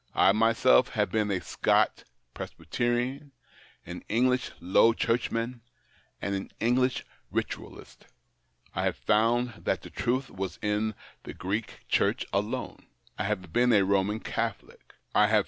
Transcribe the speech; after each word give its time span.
I 0.15 0.31
myself 0.31 0.89
have 0.93 1.11
been 1.11 1.29
a 1.29 1.39
Scotch 1.41 2.05
Presbyterian, 2.33 3.33
an 3.85 4.03
English 4.09 4.49
Low 4.59 4.93
Churchman, 4.93 5.61
and 6.19 6.33
an 6.33 6.49
English 6.59 7.05
Ritualist; 7.29 8.07
I 8.73 8.81
have 8.85 8.95
found 8.97 9.63
that 9.63 9.83
the 9.83 9.91
truth 9.91 10.31
was 10.31 10.57
in 10.63 10.95
the 11.21 11.35
Greek 11.35 11.81
Church 11.87 12.25
alone; 12.33 12.87
I 13.19 13.25
have 13.25 13.53
been 13.53 13.71
a 13.73 13.83
Roman 13.83 14.19
Catholic; 14.19 14.79
I 14.79 14.79
have 14.79 14.83
THE 14.83 14.89
OCTAVE 14.89 14.95
OF 15.25 15.29
CLAUDIUS. 15.29 15.37